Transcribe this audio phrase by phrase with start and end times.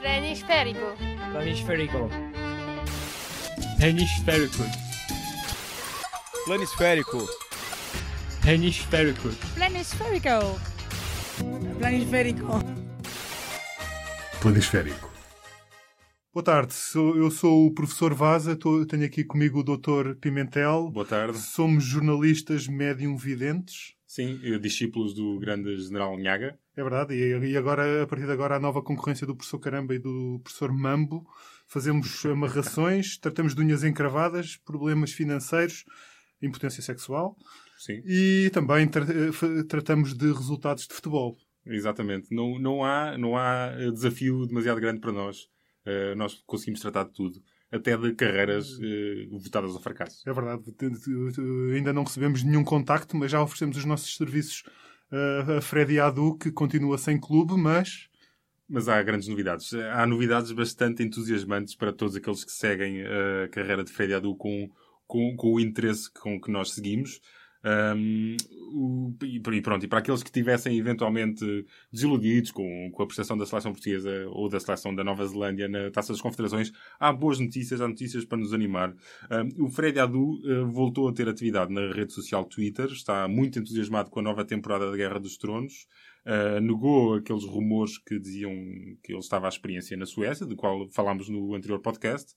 [0.00, 0.94] Planisférico.
[1.32, 2.08] Planisférico.
[3.80, 4.62] Hemisférico.
[6.44, 7.26] Planisférico.
[8.46, 9.28] Hemisférico.
[9.56, 10.60] Planisférico.
[11.78, 12.60] Planisférico.
[14.40, 15.08] Planisférico.
[16.32, 18.56] Boa tarde, eu sou o professor Vaza,
[18.88, 20.14] tenho aqui comigo o Dr.
[20.20, 20.88] Pimentel.
[20.90, 21.38] Boa tarde.
[21.38, 23.97] Somos jornalistas médium videntes.
[24.08, 26.58] Sim, discípulos do grande general Nhaga.
[26.74, 29.98] É verdade, e agora, a partir de agora, a nova concorrência do professor Caramba e
[29.98, 31.26] do professor Mambo.
[31.66, 35.84] Fazemos amarrações, tratamos de unhas encravadas, problemas financeiros,
[36.40, 37.36] impotência sexual
[37.76, 41.36] Sim, e também tra- eh, tratamos de resultados de futebol.
[41.66, 42.34] exatamente.
[42.34, 45.48] Não, não, há, não há eh, desafio demasiado grande para nós.
[45.84, 47.42] Eh, nós conseguimos tratar de tudo.
[47.70, 50.28] Até de carreiras eh, votadas ao fracasso.
[50.28, 50.62] É verdade,
[51.74, 54.62] ainda não recebemos nenhum contacto, mas já oferecemos os nossos serviços
[55.12, 58.08] eh, a Freddy Adu, que continua sem clube, mas
[58.68, 59.72] Mas há grandes novidades.
[59.74, 64.34] Há novidades bastante entusiasmantes para todos aqueles que seguem eh, a carreira de Freddy Adu
[64.36, 64.70] com,
[65.06, 67.20] com, com o interesse com que nós seguimos.
[67.64, 68.36] Um,
[68.72, 71.44] o- e pronto, e para aqueles que estivessem eventualmente
[71.92, 75.90] desiludidos com, com a prestação da seleção portuguesa ou da seleção da Nova Zelândia na
[75.90, 76.70] Taça das Confederações,
[77.00, 78.94] há boas notícias, há notícias para nos animar.
[79.30, 83.58] Um, o Freddy Adu eh, voltou a ter atividade na rede social Twitter, está muito
[83.58, 85.86] entusiasmado com a nova temporada da Guerra dos Tronos.
[86.26, 88.52] Uh, negou aqueles rumores que diziam
[89.02, 92.34] que ele estava à experiência na Suécia, do qual falámos no anterior podcast.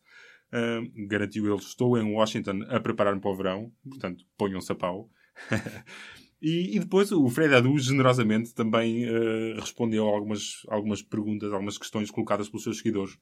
[1.08, 5.10] Garantiu ele, estou em Washington a preparar-me para o verão, portanto, ponham-se a pau.
[6.42, 12.12] e, e depois o Fred Adu, generosamente, também uh, respondeu algumas, algumas perguntas, algumas questões
[12.12, 13.18] colocadas pelos seus seguidores.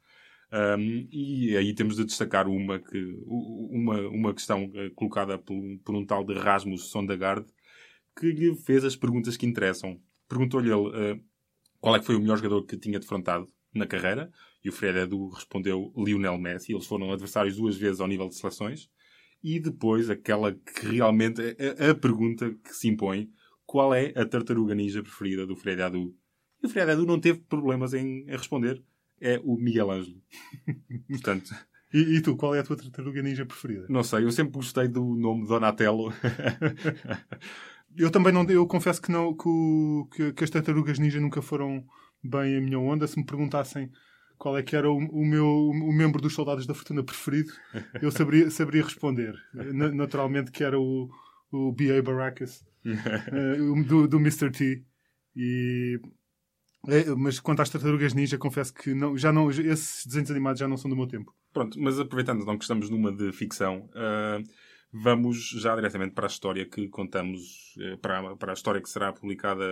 [0.52, 5.96] Um, e aí temos de destacar uma, que, uma, uma questão uh, colocada por, por
[5.96, 7.46] um tal de Rasmus Sondagard,
[8.20, 10.02] que lhe fez as perguntas que interessam.
[10.28, 11.24] Perguntou-lhe ele uh,
[11.80, 14.31] qual é que foi o melhor jogador que tinha defrontado na carreira,
[14.64, 16.73] e o Fred Edu respondeu Lionel Messi.
[16.73, 18.89] Eles foram adversários duas vezes ao nível de seleções.
[19.44, 23.30] E depois, aquela que realmente é a, a pergunta que se impõe,
[23.66, 26.14] qual é a tartaruga ninja preferida do Fred Edu?
[26.61, 28.83] E o Fred Edu não teve problemas em, em responder.
[29.21, 30.21] É o Miguel Ângelo.
[31.10, 31.54] Portanto,
[31.94, 33.86] E, e tu, qual é a tua tartaruga ninja preferida?
[33.89, 36.11] não sei, eu sempre gostei do nome Donatello.
[37.98, 39.49] Eu também não, eu confesso que não, que,
[40.15, 41.83] que- que as tartarugas ninja nunca foram
[42.24, 43.08] bem a minha onda.
[43.08, 43.90] Se me perguntassem
[44.38, 47.52] qual é que era o, o meu o membro dos soldados da fortuna preferido,
[48.02, 49.36] eu saberia, saberia responder.
[49.54, 51.10] Na- naturalmente que era o,
[51.52, 52.02] o B.A.
[52.02, 54.50] Baracus, eh, do, do Mr.
[54.52, 54.84] T.
[55.36, 56.00] E,
[56.88, 60.68] é, mas quanto às tartarugas ninja, confesso que não, já não, esses desenhos animados já
[60.68, 61.34] não são do meu tempo.
[61.54, 64.40] Pronto, mas aproveitando então que estamos numa de ficção, ah,
[64.92, 69.14] vamos já diretamente para a história que contamos, eh, para, para a história que será
[69.14, 69.64] publicada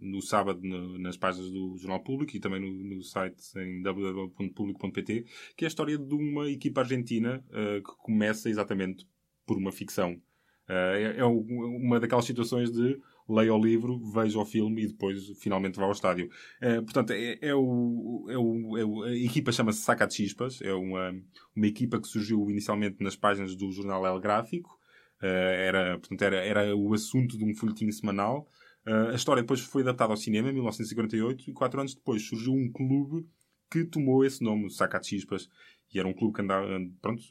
[0.00, 5.24] no sábado no- nas páginas do Jornal Público e também no, no site em www.publico.pt,
[5.56, 9.06] que é a história de uma equipa argentina ah, que começa exatamente
[9.46, 10.20] por uma ficção.
[10.68, 15.28] Ah, é é uma daquelas situações de leia o livro, veja o filme e depois
[15.40, 16.28] finalmente vá ao estádio.
[16.60, 20.60] Eh, portanto, é, é o, é o- é o- a equipa chama-se Saca de Chispas,
[20.62, 21.14] é uma,
[21.54, 24.78] uma equipa que surgiu inicialmente nas páginas do jornal El Gráfico,
[25.24, 28.48] Eh, era, portanto, era, era o assunto de um folhetim semanal.
[28.84, 32.52] Eh, a história depois foi adaptada ao cinema em 1948 e quatro anos depois surgiu
[32.52, 33.24] um clube
[33.70, 35.48] que tomou esse nome, Saca de Chispas,
[35.94, 36.66] e era um clube que andava,
[37.00, 37.22] pronto,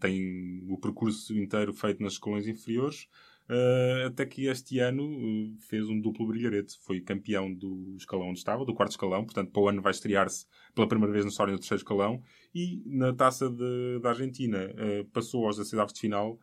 [0.00, 3.08] tem o percurso inteiro feito nas escalões inferiores,
[3.48, 6.76] Uh, até que este ano uh, fez um duplo brilharete.
[6.84, 9.24] Foi campeão do escalão onde estava, do quarto escalão.
[9.24, 12.20] Portanto, para o ano vai estrear-se pela primeira vez na história no terceiro escalão.
[12.54, 16.38] E na taça de- da Argentina uh, passou aos 16 avos de final,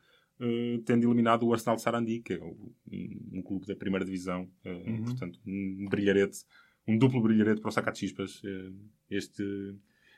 [0.85, 2.73] tendo eliminado o Arsenal de Sarandi, que é um,
[3.33, 4.49] um clube da primeira divisão.
[4.65, 6.39] Uh, Portanto, um brilharete,
[6.87, 8.75] um duplo brilharete para o Sacachispas uh,
[9.09, 9.43] este,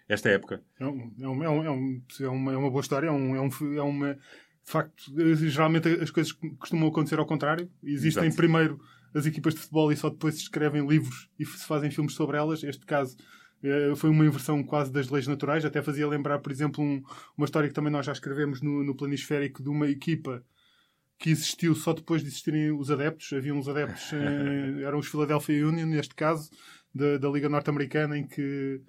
[0.07, 0.63] esta época.
[0.79, 3.35] É, é, um- é, um- é, um- é uma, é uma boa história, é, um,
[3.35, 4.17] é, um, é uma.
[4.65, 7.69] De facto, eh, geralmente as coisas costumam acontecer ao contrário.
[7.83, 8.35] Existem Exato.
[8.37, 8.79] primeiro
[9.13, 12.35] as equipas de futebol e só depois se escrevem livros e se fazem filmes sobre
[12.37, 12.63] elas.
[12.63, 13.15] Este caso
[13.63, 15.63] eh, foi uma inversão quase das leis naturais.
[15.65, 17.01] Até fazia lembrar, por exemplo, um-
[17.37, 20.43] uma história que também nós já escrevemos no, no Planisférico de uma equipa
[21.17, 23.31] que existiu só depois de existirem os adeptos.
[23.33, 26.49] Havia uns adeptos, eh, eram os Philadelphia Union, neste caso,
[26.93, 28.81] da, da Liga Norte-Americana, em que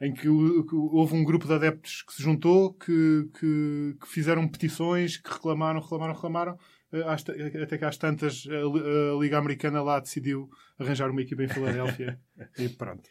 [0.00, 5.16] em que, houve um grupo de adeptos que se juntou, que, que, que fizeram petições,
[5.16, 6.58] que reclamaram, reclamaram, reclamaram,
[6.92, 10.48] eh, até que às tantas a, Li- a Liga Americana lá decidiu
[10.78, 12.20] arranjar uma equipa em Filadélfia
[12.58, 13.08] e pronto.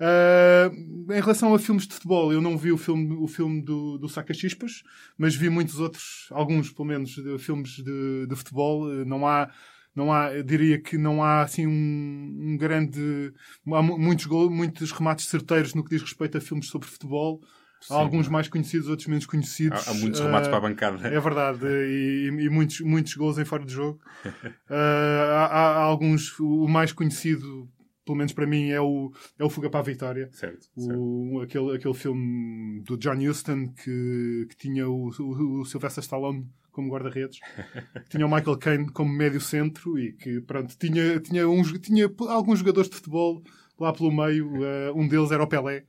[0.00, 3.96] Ah, em relação a filmes de futebol, eu não vi o filme, o filme do,
[3.98, 4.82] do Saca Chispas,
[5.16, 8.90] mas vi muitos outros, alguns pelo menos, de filmes de, de futebol.
[8.92, 9.50] Eh, Não há,
[9.94, 13.32] não há, eu diria que não há assim um, um grande.
[13.72, 17.40] Há muitos, muitos remates certeiros no que diz respeito a filmes sobre futebol.
[17.80, 19.86] Sim, há alguns mais conhecidos, outros menos conhecidos.
[19.86, 21.06] Há, há muitos remates uh, para a bancada.
[21.06, 24.00] É verdade, e, e, muitos, muitos gols em fora de jogo.
[24.24, 27.68] uh, há, há, alguns, o mais conhecido,
[28.04, 30.28] pelo menos para mim, é o, é o Fuga para a Vitória.
[30.32, 31.40] Certo, o, certo.
[31.42, 36.90] Aquele, aquele filme do John Huston que, que tinha o, o, o Sylvester Stallone como
[36.90, 37.38] guarda-redes.
[38.10, 42.90] tinha o Michael Caine como médio-centro e que, pronto, tinha, tinha, uns, tinha alguns jogadores
[42.90, 43.42] de futebol
[43.78, 44.50] lá pelo meio.
[44.64, 45.84] Uh, um deles era o Pelé,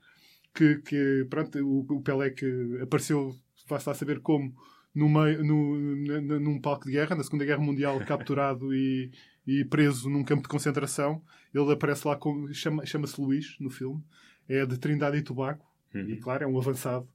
[0.53, 3.35] que, que pronto, o, o Pelé que apareceu,
[3.69, 4.53] lá saber como,
[4.93, 9.11] no meio, no, num palco de guerra, na Segunda Guerra Mundial, capturado e,
[9.45, 11.21] e preso num campo de concentração.
[11.53, 14.03] Ele aparece lá, com, chama, chama-se Luís, no filme.
[14.47, 15.63] É de Trindade e Tobago.
[15.93, 16.09] Uhum.
[16.09, 17.07] E, claro, é um avançado.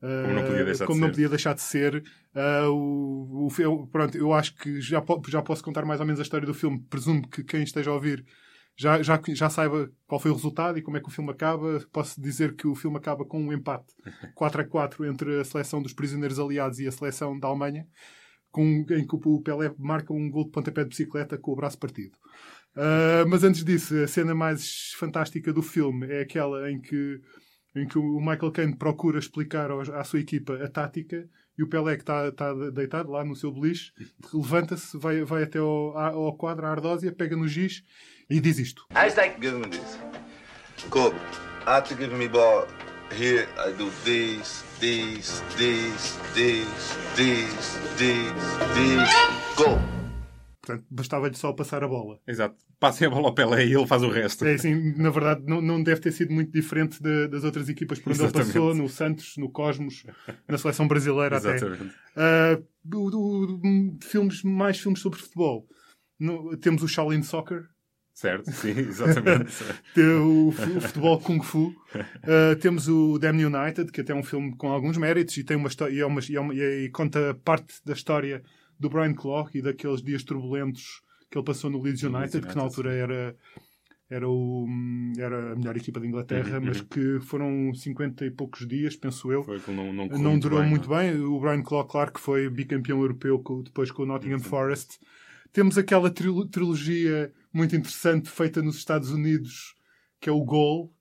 [0.00, 1.12] Como não podia deixar, como de, não ser.
[1.12, 2.04] Podia deixar de ser.
[2.34, 6.22] Uh, o, o, pronto, eu acho que já, já posso contar mais ou menos a
[6.22, 6.78] história do filme.
[6.90, 8.24] Presumo que quem esteja a ouvir
[8.76, 11.80] já, já, já saiba qual foi o resultado e como é que o filme acaba.
[11.90, 13.94] Posso dizer que o filme acaba com um empate
[14.34, 17.86] 4 a 4 entre a seleção dos prisioneiros aliados e a seleção da Alemanha,
[18.54, 21.76] com, em que o Pelé marca um gol de pontapé de bicicleta com o braço
[21.76, 22.16] partido.
[22.76, 27.20] Uh, mas antes disso, a cena mais fantástica do filme é aquela em que
[27.74, 31.28] em que o Michael Caine procura explicar à sua equipa a tática
[31.58, 33.90] e o Pelé, que está, está deitado lá no seu beliche,
[34.32, 37.82] levanta-se, vai, vai até ao, ao quadro, à ardósia, pega no giz
[38.30, 38.86] e diz isto.
[38.94, 39.98] Einstein, give me this.
[40.88, 41.16] Kobe,
[41.66, 42.68] after giving me ball
[43.10, 46.66] here, I do these, these, these, these,
[47.16, 48.32] these, these,
[48.74, 49.12] these,
[49.56, 49.78] go.
[50.60, 52.18] Portanto, bastava-lhe só passar a bola.
[52.26, 52.56] Exato.
[52.80, 54.44] Passem a bola ao Pelé e ele faz o resto.
[54.46, 57.98] É assim, na verdade, não, não deve ter sido muito diferente de, das outras equipas
[57.98, 58.50] por onde Exatamente.
[58.50, 60.04] ele passou, no Santos, no Cosmos,
[60.48, 61.92] na seleção brasileira Exatamente.
[62.16, 62.60] até.
[62.60, 65.66] Uh, do, do, filmes, mais filmes sobre futebol.
[66.18, 67.68] No, temos o Shaolin Soccer.
[68.14, 69.52] Certo, sim, exatamente.
[69.98, 71.74] o, o, futebol Kung Fu.
[71.96, 75.56] Uh, temos o Damn United, que até é um filme com alguns méritos e, tem
[75.56, 78.42] uma, e, é uma, e, é uma, e conta parte da história
[78.78, 82.56] do Brian Clough e daqueles dias turbulentos que ele passou no Leeds United, United que
[82.56, 83.36] na altura era,
[84.08, 84.64] era, o,
[85.18, 86.86] era a melhor equipa da Inglaterra, uhum, mas uhum.
[86.86, 89.42] que foram 50 e poucos dias, penso eu.
[89.42, 90.96] Foi, não, não, não muito durou bem, muito não.
[90.96, 91.20] bem.
[91.20, 94.44] O Brian Clough, claro que foi bicampeão europeu depois com o Nottingham uhum.
[94.44, 95.00] Forest.
[95.54, 99.74] Temos aquela trilogia muito interessante feita nos Estados Unidos,
[100.20, 100.92] que é o Gol,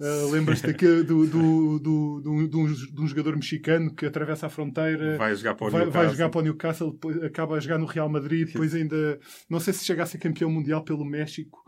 [0.00, 4.50] Uh, Lembras-te do, do, do, do, de, um, de um jogador mexicano que atravessa a
[4.50, 7.60] fronteira, vai jogar para o vai, Newcastle, vai jogar para o Newcastle depois, acaba a
[7.60, 11.62] jogar no Real Madrid, depois ainda não sei se chega a campeão mundial pelo México.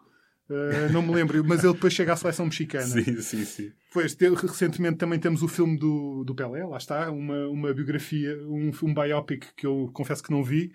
[0.50, 2.86] Uh, não me lembro, mas ele depois chega à seleção mexicana.
[2.86, 3.72] Sim, sim, sim.
[3.92, 8.72] Pois, recentemente também temos o filme do, do Pelé, lá está, uma, uma biografia, um
[8.72, 10.72] filme biopic que eu confesso que não vi,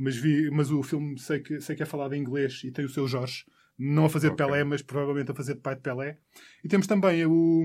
[0.00, 2.84] mas vi, mas o filme sei que, sei que é falado em inglês e tem
[2.84, 3.44] o seu Jorge
[3.78, 4.46] não a fazer okay.
[4.46, 6.18] Pelé, mas provavelmente a fazer de pai de Pelé.
[6.62, 7.64] E temos também o,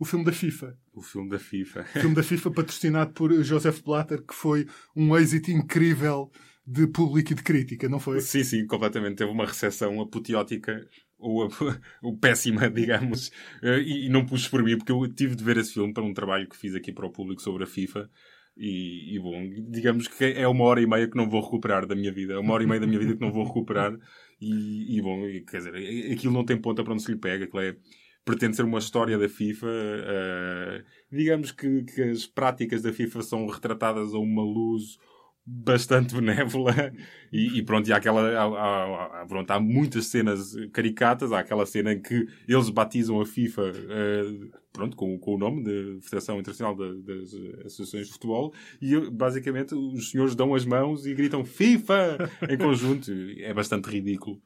[0.00, 0.76] o filme da FIFA.
[0.92, 1.80] O filme da FIFA.
[1.80, 4.66] O filme da FIFA patrocinado por Joseph Blatter, que foi
[4.96, 6.30] um êxito incrível
[6.66, 8.20] de público e de crítica, não foi?
[8.20, 9.16] Sim, sim, completamente.
[9.16, 10.84] Teve uma recepção apoteótica
[11.18, 11.48] ou,
[12.02, 13.30] ou péssima, digamos.
[13.62, 16.02] Eh, e, e não pus por mim, porque eu tive de ver esse filme para
[16.02, 18.10] um trabalho que fiz aqui para o público sobre a FIFA.
[18.56, 21.94] E, e, bom, digamos que é uma hora e meia que não vou recuperar da
[21.94, 22.34] minha vida.
[22.34, 23.96] É uma hora e meia da minha vida que não vou recuperar.
[24.40, 27.44] E, e bom, quer dizer, aquilo não tem ponta para onde se lhe pega.
[27.44, 27.76] Aquilo é,
[28.24, 29.66] pretende ser uma história da FIFA.
[29.66, 34.98] Uh, digamos que, que, as práticas da FIFA são retratadas a uma luz
[35.44, 36.92] bastante benévola.
[37.32, 41.66] E, e pronto, e há, aquela, há, há, pronto, há muitas cenas caricatas, há aquela
[41.66, 46.38] cena em que eles batizam a FIFA uh, pronto, com, com o nome da Federação
[46.38, 47.34] Internacional das
[47.66, 48.52] Associações de Futebol.
[48.80, 54.40] E basicamente os senhores dão as mãos e gritam FIFA em conjunto, é bastante ridículo.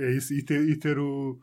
[0.00, 1.38] É isso, e ter, e ter o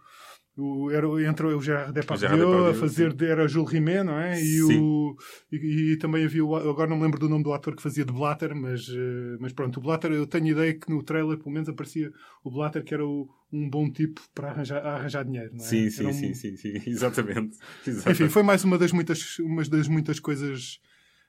[0.57, 3.25] o, era, entrou o Gerard Depardieu a fazer, sim.
[3.25, 4.41] era Jules Rimet, não é?
[4.41, 5.15] E, o,
[5.51, 8.03] e, e, também havia, o, agora não me lembro do nome do ator que fazia
[8.03, 11.51] de Blatter, mas, eh, mas pronto, o Blatter, eu tenho ideia que no trailer pelo
[11.51, 12.11] menos aparecia
[12.43, 15.67] o Blatter que era o, um bom tipo para arranjar, arranjar dinheiro, não é?
[15.67, 16.13] Sim, sim, um...
[16.13, 17.57] sim, sim, sim, exatamente.
[17.87, 18.23] exatamente.
[18.23, 20.81] Enfim, foi mais uma das muitas, uma das muitas coisas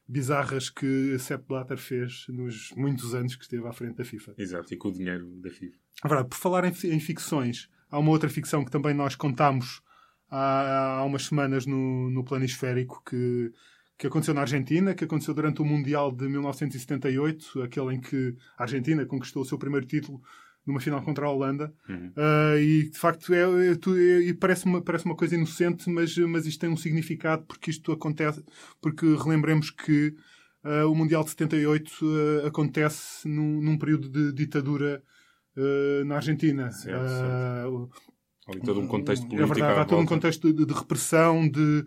[0.07, 4.35] bizarras que Sepp Blatter fez nos muitos anos que esteve à frente da FIFA.
[4.37, 5.77] Exato, e com o dinheiro da FIFA.
[6.03, 9.83] A verdade, por falar em, em ficções, Há uma outra ficção que também nós contámos
[10.31, 13.53] há, há umas semanas no, no Planisférico que,
[13.99, 18.63] que aconteceu na Argentina, que aconteceu durante o Mundial de 1978, aquele em que a
[18.63, 20.23] Argentina conquistou o seu primeiro título
[20.67, 21.73] numa final contra a Holanda.
[21.89, 22.13] Uhum.
[22.17, 26.47] Uh, e de facto é, é, é, parece, uma, parece uma coisa inocente, mas, mas
[26.47, 28.43] isto tem um significado porque isto acontece,
[28.81, 30.15] porque relembremos que
[30.65, 35.03] uh, o Mundial de 78 uh, acontece num, num período de ditadura
[35.57, 36.71] uh, na Argentina.
[36.71, 37.69] Certo, certo.
[37.69, 37.89] Uh,
[38.49, 39.59] Ali todo um contexto é político.
[39.61, 41.85] verdade, à há todo um contexto de, de repressão, de,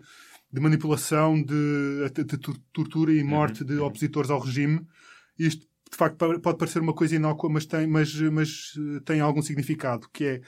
[0.52, 4.80] de manipulação, de, de tor- tortura e morte Uhum, de opositores ao regime.
[5.38, 9.42] Isto, de facto, pode parecer uma coisa inócua, mas tem, mas, mas eh, tem algum
[9.42, 10.40] significado, que é,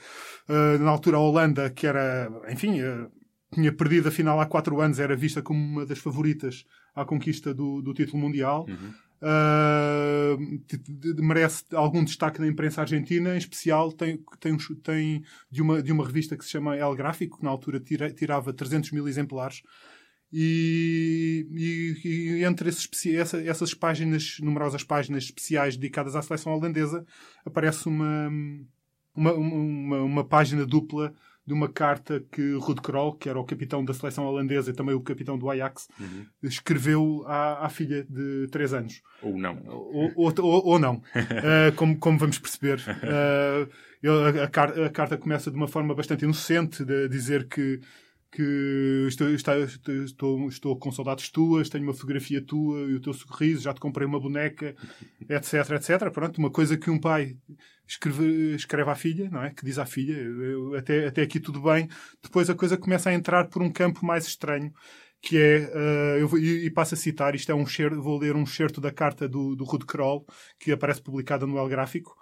[0.49, 3.07] eh, na altura, a Holanda, que era, enfim, eh,
[3.53, 7.53] tinha perdido a final há quatro anos, era vista como uma das favoritas à conquista
[7.53, 8.65] do, do título mundial.
[8.67, 8.93] Uhum.
[9.21, 10.37] Uh,
[11.21, 16.05] merece algum destaque na imprensa argentina, em especial tem, tem, tem de, uma, de uma
[16.05, 19.61] revista que se chama El Gráfico, que na altura tira- tirava 300 mil exemplares.
[20.31, 27.05] E, e- e entre esses essa- essas páginas, numerosas páginas especiais dedicadas à seleção holandesa,
[27.43, 28.29] aparece uma,
[29.15, 31.13] uma, uma, uma página dupla
[31.49, 34.93] de uma carta que Ruud Krol, que era o capitão da seleção holandesa e também
[34.93, 36.23] o capitão do Ajax, Uhum.
[36.43, 39.01] escreveu à, à filha de 3 anos.
[39.23, 39.57] Ou não.
[39.67, 42.79] Ou, ou, ou- ou não, Uh, como, como vamos perceber.
[43.03, 47.79] Uh, a, car- a carta começa de uma forma bastante inocente, de dizer que,
[48.31, 53.13] que estou, está- estou, estou com saudades tuas, tenho uma fotografia tua e o teu
[53.13, 54.75] sorriso, já te comprei uma boneca,
[55.29, 56.11] etc, etc.
[56.11, 57.35] Pronto, uma coisa que um pai
[57.87, 59.51] escreve, escreve à filha, não é?
[59.53, 61.87] Que diz à filha, eu- até, até aqui tudo bem.
[62.21, 64.71] Depois a coisa começa a entrar por um campo mais estranho,
[65.21, 68.17] que é, eh, eu vou, e, e passo a citar, isto é um excerto, vou
[68.19, 70.25] ler um excerto da carta do, do Ruud Kroll,
[70.59, 72.15] que aparece publicada no El Gráfico.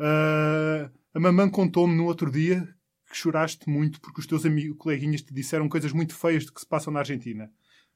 [0.00, 2.66] Eh, a mamãe contou-me no outro dia
[3.14, 6.58] que choraste muito porque os teus amigos, coleguinhas te disseram coisas muito feias de que
[6.58, 7.48] se passam na Argentina.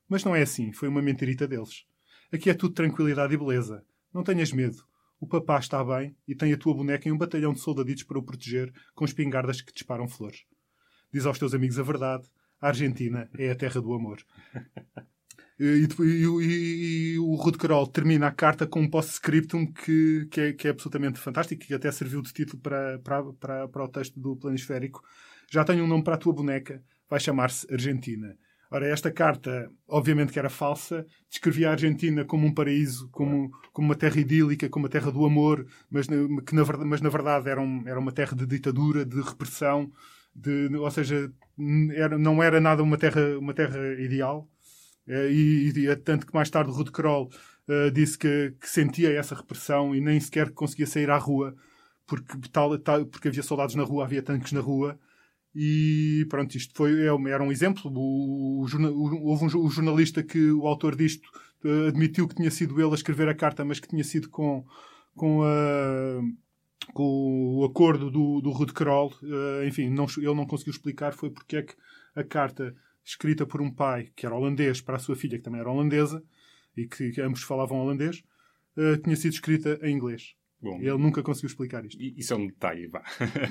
[0.08, 1.84] Mas não é assim, foi uma mentirita deles.
[2.32, 3.84] Aqui é tudo tranquilidade e beleza.
[4.14, 4.86] Não tenhas medo.
[5.18, 8.16] O papá está bem e tem a tua boneca em um batalhão de soldaditos para
[8.16, 10.44] o proteger com espingardas que disparam flores.
[11.12, 12.30] Diz aos teus amigos a verdade.
[12.60, 14.24] A Argentina é a terra do amor.
[15.60, 20.40] E, e e- e o Ruud Carol termina a carta com um post-scriptum que, que,
[20.40, 23.88] é, que é absolutamente fantástico e até serviu de título para, para, para, para o
[23.88, 25.02] texto do planisférico.
[25.50, 28.36] Já tenho um nome para a tua boneca, vai chamar-se Argentina.
[28.70, 33.88] Ora, esta carta, obviamente que era falsa, descrevia a Argentina como um paraíso, como, como
[33.88, 37.48] uma terra idílica, como uma terra do amor, mas, na- que na, mas na verdade
[37.48, 39.90] era, um- era uma terra de ditadura, de repressão,
[40.34, 41.32] de, ou seja,
[41.94, 44.48] era, não era nada uma terra, uma terra ideal.
[45.08, 47.30] Eh, E, e é tanto que mais tarde Ruud Kroll
[47.68, 51.54] eh, disse que, que sentia essa repressão e nem sequer conseguia sair à rua
[52.06, 54.98] porque, tal, tal- porque havia soldados na rua, havia tanques na rua.
[55.54, 57.90] E pronto, isto foi, é era um exemplo.
[57.92, 61.28] O, o o- houve um, o jornalista que o autor disto
[61.64, 64.64] eh, admitiu que tinha sido ele a escrever a carta, mas que tinha sido com,
[65.16, 66.20] com, a,
[66.92, 69.12] com o acordo do, do Ruud Kroll.
[69.22, 71.74] Eh, enfim, não, ele não conseguiu explicar foi porque é que
[72.14, 72.74] a carta
[73.08, 76.22] escrita por um pai que era holandês para a sua filha, que também era holandesa,
[76.76, 78.22] e que, que ambos falavam holandês,
[78.76, 80.34] eh, tinha sido escrita em inglês.
[80.60, 82.02] Bom, Ele nunca conseguiu explicar isto.
[82.02, 83.00] isso é um detalhe, vá.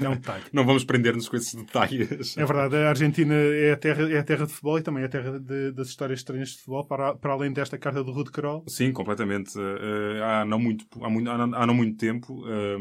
[0.02, 0.44] É um detalhe.
[0.52, 2.38] Não vamos prender-nos com esses detalhes.
[2.38, 5.06] É verdade, a Argentina é a terra, é a terra de futebol e também é
[5.06, 8.30] a terra de- das histórias estranhas de futebol, para, para além desta carta do Ruud
[8.30, 8.66] Carol.
[8.68, 9.54] Sim, completamente.
[9.58, 12.78] Eh, há, não muito, há, muito, há, não, há não muito tempo, eh,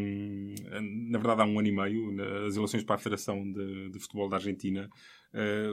[1.11, 4.29] na verdade há um ano e meio, nas eleições para a Federação de, de Futebol
[4.29, 4.89] da Argentina,
[5.39, 5.69] eh,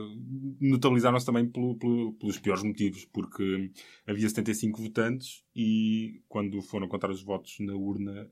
[0.60, 3.70] notabilizaram-se também pelo- pelo- pelos piores motivos, porque
[4.06, 8.30] havia 75 votantes e quando foram contar os votos na urna,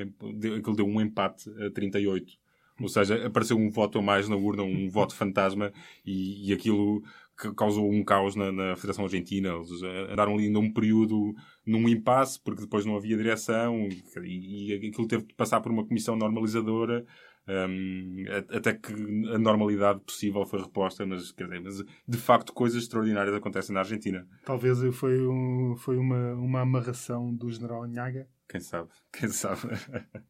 [0.00, 2.32] emp- deu, aquilo deu um empate a 38.
[2.80, 5.72] Ou seja, apareceu um voto a mais na urna, um voto fantasma,
[6.06, 7.02] e, e aquilo
[7.56, 9.48] causou um caos na, na Federação Argentina.
[9.50, 11.34] Eles andaram ali num período,
[11.66, 13.88] num impasse, porque depois não havia direção,
[14.24, 17.04] e, e aquilo teve de passar por uma comissão normalizadora,
[17.48, 18.92] a- até que
[19.34, 23.80] a normalidade possível foi reposta, mas, quer dizer, mas de facto coisas extraordinárias acontecem na
[23.80, 24.26] Argentina.
[24.44, 28.28] Talvez foi, um, foi uma, uma amarração do general Nhaga.
[28.48, 28.88] Quem sabe?
[29.12, 29.60] Quem sabe?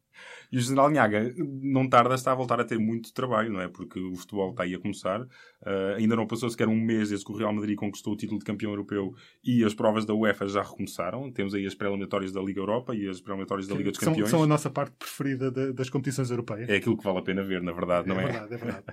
[0.53, 3.69] E o General Nhaga não tarda está a voltar a ter muito trabalho, não é?
[3.69, 5.25] Porque o futebol está aí a começar.
[5.65, 8.39] Ah, ainda não passou sequer um mês desde que o Real Madrid conquistou o título
[8.39, 11.31] de campeão europeu e as provas da UEFA já recomeçaram.
[11.31, 14.31] Temos aí as pré-eliminatórias da Liga Europa e as pré-eliminatórias da Liga dos são, Campeões.
[14.31, 16.69] são a nossa parte preferida da- das competições europeias.
[16.69, 18.25] É aquilo que vale a pena ver, na verdade, não é?
[18.25, 18.85] verdade, é verdade.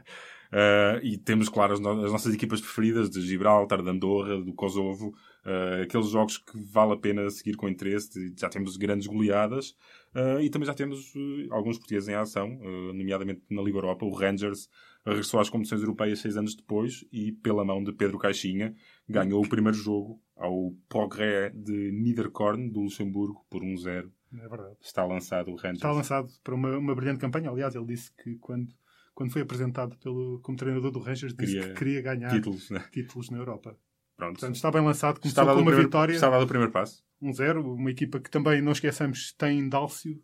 [0.48, 4.54] Uh, e temos, claro, as, no- as nossas equipas preferidas de Gibraltar, de Andorra, do
[4.54, 5.14] Kosovo,
[5.48, 8.34] uh, aqueles jogos que vale a pena seguir com interesse.
[8.38, 9.72] Já temos grandes goleadas
[10.14, 12.50] uh, e também já temos uh, alguns portugueses em ação,
[12.94, 14.06] nomeadamente na Liga Europa.
[14.06, 14.70] O Rangers
[15.06, 18.76] regressou às competições europeias seis anos depois e, pela mão de Pedro Caixinha,
[19.08, 24.12] ganhou o primeiro jogo ao Progrès de Niederkorn, do Luxemburgo, por 1-0.
[24.34, 24.76] É verdade.
[24.82, 25.78] Está lançado o Rangers.
[25.78, 27.50] Está lançado para uma, uma brilhante campanha.
[27.50, 28.68] Aliás, ele disse que quando,
[29.16, 32.86] quando foi apresentado pelo, como treinador do Rangers, disse Queria que queria ganhar Títulos, né?
[32.92, 33.78] títulos na Europa.
[34.18, 34.40] Pronto.
[34.40, 37.04] Portanto, está bem lançado, começou com uma primeiro- vitória, Está dado o primeiro passo.
[37.22, 40.20] 1-0, uma equipa que também, não esqueçamos, tem Dálcio,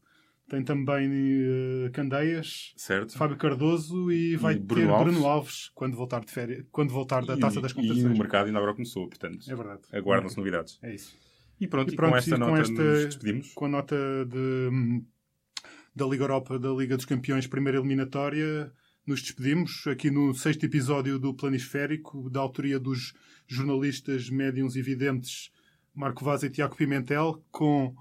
[0.49, 3.15] tem também uh, Candeias, certo.
[3.17, 5.13] Fábio Cardoso e vai E Bruno ter Alves.
[5.13, 8.17] Bruno Alves quando voltar de férias, quando voltar da E- taça das E o competições.
[8.17, 9.81] mercado ainda agora começou, portanto, É verdade.
[9.93, 10.79] aguardam-se novidades.
[10.81, 11.15] É isso.
[11.59, 13.53] E pronto, E e, pronto, com esta com nota esta- nos despedimos.
[13.53, 13.95] Com a nota
[14.27, 15.05] de, hum,
[15.95, 18.71] da Liga Europa, da Liga dos Campeões, primeira eliminatória,
[19.05, 23.13] nos despedimos aqui no sexto episódio do Planisférico, da autoria dos
[23.47, 25.51] jornalistas médiums e videntes
[25.93, 27.93] Marco Vaz e Tiago Pimentel, com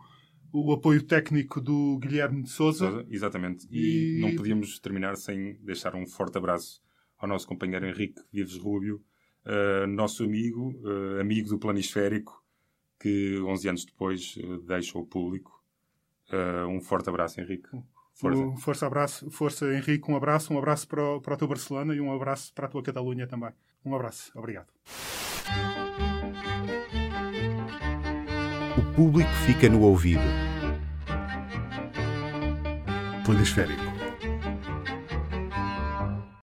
[0.53, 3.05] o apoio técnico do Guilherme de Souza.
[3.11, 3.67] Exatamente.
[3.71, 6.81] E, E- não podíamos terminar sem deixar um forte abraço
[7.19, 9.03] ao nosso companheiro Henrique Vives Rúbio,
[9.45, 10.73] eh, nosso amigo,
[11.17, 12.43] eh, amigo do Planisférico,
[13.01, 15.61] que 11 anos depois eh, deixa o público.
[16.71, 17.69] Um forte abraço, Henrique.
[18.23, 18.41] Força.
[18.41, 21.93] Um força, abraço, força Henrique, um abraço, um abraço para o, para o teu Barcelona
[21.93, 23.51] e um abraço para a tua Catalunha também.
[23.85, 24.69] Um abraço, obrigado.
[28.79, 30.23] O público fica no ouvido.
[33.25, 33.92] Planisférico.